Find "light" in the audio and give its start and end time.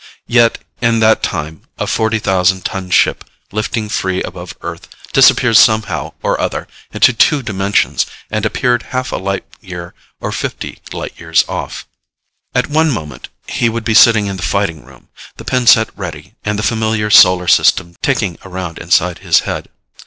9.17-9.45, 10.91-11.13